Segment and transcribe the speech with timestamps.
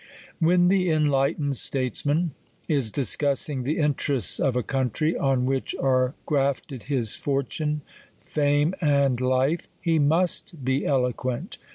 [0.39, 2.31] When the enlightened Statesman
[2.67, 7.81] is discussing the interests of a country, on which are grafted his for tune,
[8.19, 11.59] fame and life, he must be eloquent.